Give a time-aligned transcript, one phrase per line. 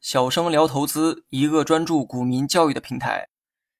[0.00, 3.28] 小生聊投资，一个专注股民教育的平台。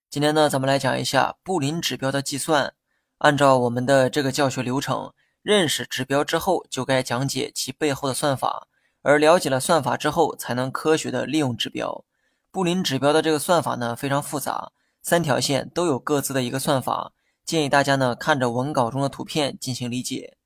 [0.09, 2.75] 今天呢，咱们来讲一下布林指标的计算。
[3.19, 5.13] 按照我们的这个教学流程，
[5.43, 8.69] 认识指标之后，就该讲解其背后的算法。
[9.03, 12.05] 而了解了算法之后，才能科学的利用指标。
[12.51, 14.73] 布林指标的这个算法呢，非常复杂，
[15.03, 17.13] 三条线都有各自的一个算法。
[17.45, 20.37] 建议大家呢，看着文稿中的图片进行理解。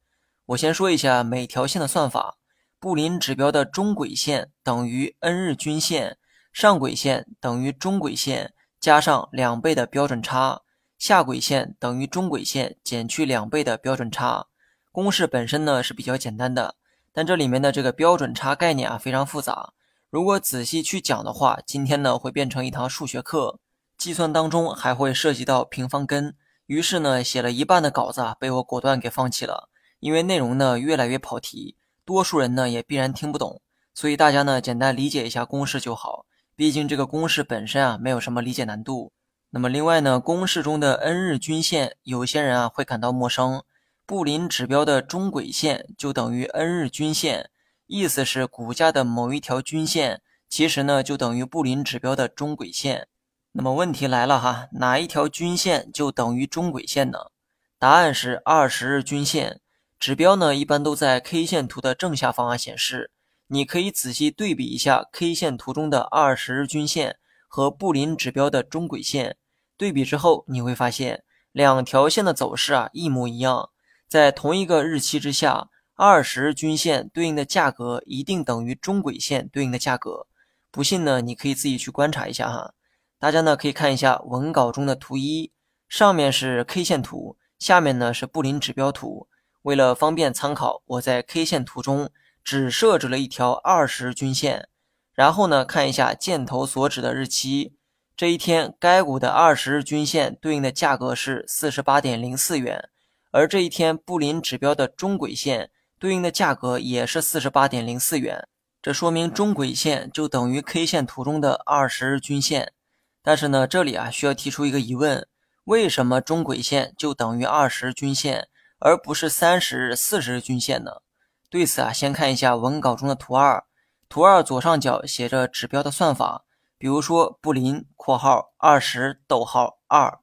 [0.47, 2.37] 我先说一下每条线的算法。
[2.85, 6.19] 布林指标的中轨线等于 N 日均线，
[6.53, 10.61] 上轨线等于中轨线加上两倍的标准差，
[10.99, 14.49] 下轨线等于中轨线减去两倍的标准差。
[14.93, 16.75] 公式本身呢是比较简单的，
[17.11, 19.73] 但这里面的这个标准差概念啊非常复杂。
[20.11, 23.59] 如果仔细去讲的话，今天呢会变成一堂数学课，
[23.97, 26.37] 计算当中还会涉及到平方根。
[26.67, 31.79] 于是呢写了一半的稿子啊被我果断给放弃了，因为内容呢越来越跑题。
[32.05, 33.61] 多数人呢也必然听不懂，
[33.95, 36.27] 所以大家呢简单理解一下公式就好。
[36.57, 39.13] 毕竟这个公式本身啊没有什么理解难度。
[39.51, 43.63] 那么另外呢，公式中的 N 日均线，有些人啊会感到陌生。
[44.07, 47.51] 布林指标的中轨线就等于 N 日均线，
[47.87, 53.09] 意思是股价的某一条均线，其实呢就等于布林指标的中轨线。
[53.53, 57.31] 那么问题来了哈，哪一条均线就等于中轨线呢？
[57.79, 59.61] 答案是二十日均线。
[60.05, 63.11] 指标呢，一般都在 K 线图的正下方啊显示。
[63.47, 67.17] 你可以仔细对比一下 K 线图中的二十日均线
[67.49, 69.39] 和布林指标的中轨线，
[69.79, 73.71] 对比之后你会发现两条线的走势啊一模一样。
[74.07, 80.27] 在同一个日期之下，二十日均线对应的价格一定等于中轨线对应的价格。
[80.71, 82.75] 不信呢，你可以自己去观察一下哈。
[83.19, 85.51] 大家呢可以看一下文稿中的图一，
[85.89, 89.29] 上面是 K 线图，下面呢是布林指标图。
[89.65, 92.11] 为了方便参考，我在 K 线图中
[92.43, 94.69] 只设置了一条二十日均线，
[95.15, 97.73] 然后呢，看一下箭头所指的日期，
[98.15, 102.91] 这一天该股的二十日均线对应的价格是四十八点零四元，
[103.31, 108.47] 而这一天布林指标的中轨线对应的价格也是四十八点零四元，
[108.83, 112.75] 这说明中轨线就等于 K 线图中的二十日均线。
[113.23, 115.27] 但是呢，这里啊需要提出一个疑问：
[115.65, 118.49] 为什么中轨线就等于二十均线？
[118.85, 121.01] 而不是三十日、四十日均线呢？
[121.49, 123.65] 对此啊，先看一下文稿中的图二。
[124.11, 126.45] 图二左上角写着指标的算法，
[126.77, 130.19] 比如说布林（括号二十逗号二），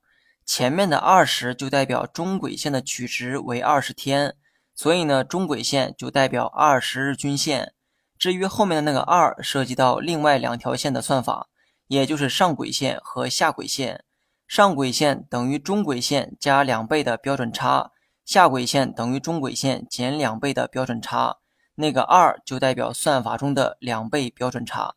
[0.45, 4.35] 前面的二十就代表中轨线的取值为二十天，
[4.75, 7.73] 所以呢，中轨线就代表二十日均线。
[8.19, 11.47] 至于后面的那个二，涉及到另外两条线的算法，
[11.87, 14.03] 也就是上轨线和下轨线。
[14.47, 17.89] 上轨线等于中轨线加两倍的标准差。
[18.31, 21.39] 下轨线等于中轨线减两倍的标准差，
[21.75, 24.95] 那个二就代表算法中的两倍标准差。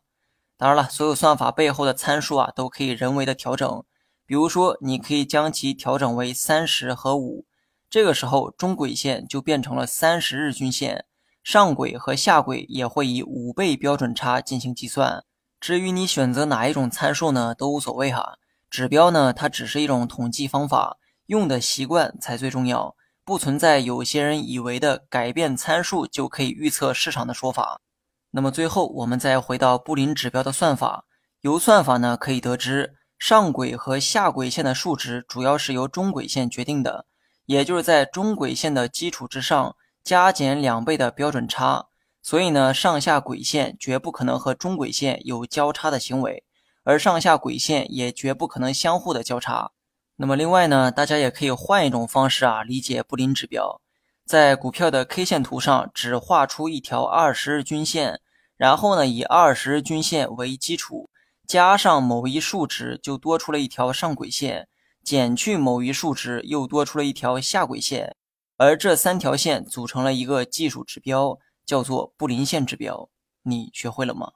[0.55, 3.83] 当然了，所有算法背后的参数啊都可以人为的调整。
[4.25, 7.43] 比如说，你可以将其调整为三十和五，
[7.89, 11.03] 这个时候中轨线就变成了三十日均线，
[11.43, 15.25] 上轨和下轨也会以五倍标准差进行计算。
[15.59, 18.37] 至于你选择哪一种参数呢，都无所谓哈。
[18.69, 22.95] 指标呢，它只是一种统计方法，用的习惯才最重要。
[23.25, 27.81] 不存在有些人以为的改变参数就可以预测市场的说法。
[28.29, 31.05] 那么最后，我们再回到布林指标的算法。
[31.41, 37.07] 由算法呢可以得知，上轨和下轨线的数值主要是由中轨线决定的，
[37.47, 41.87] 也就是在中轨线的基础之上加减两倍的标准差。
[42.21, 46.43] 所以呢，上下轨线绝不可能和中轨线有交叉的行为，
[46.83, 49.71] 而上下轨线也绝不可能相互的交叉。
[50.17, 53.81] 那么另外呢，大家也可以换一种方式啊理解布林指标，
[54.25, 58.21] 在股票的 K 线图上只画出一条二十日均线，
[58.55, 61.09] 然后呢以二十日均线为基础，
[61.45, 64.69] 加上某一数值就多出了一条上轨线，
[65.03, 68.15] 减去某一数值又多出了一条下轨线，
[68.55, 73.09] 而这三条线组成了一个技术指标，叫做布林线指标。
[73.43, 74.31] 你学会了吗？